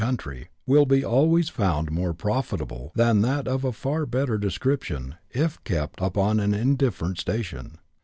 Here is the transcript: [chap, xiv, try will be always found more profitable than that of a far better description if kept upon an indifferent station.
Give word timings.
[chap, 0.01 0.13
xiv, 0.15 0.17
try 0.17 0.49
will 0.65 0.87
be 0.87 1.05
always 1.05 1.49
found 1.49 1.91
more 1.91 2.11
profitable 2.11 2.91
than 2.95 3.21
that 3.21 3.47
of 3.47 3.63
a 3.63 3.71
far 3.71 4.07
better 4.07 4.39
description 4.39 5.13
if 5.29 5.63
kept 5.63 6.01
upon 6.01 6.39
an 6.39 6.55
indifferent 6.55 7.19
station. 7.19 7.77